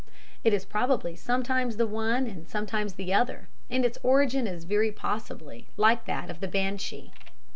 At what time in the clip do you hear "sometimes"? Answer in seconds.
1.15-1.77, 2.49-2.95